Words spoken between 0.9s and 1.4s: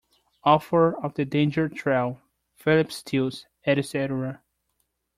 of the